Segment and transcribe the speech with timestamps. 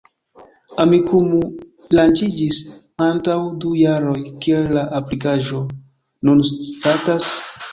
[0.83, 1.41] Amikumu
[1.97, 2.57] lanĉiĝis
[3.09, 5.63] antaŭ du jaroj, kiel la aplikaĵo
[6.31, 7.31] nun statas?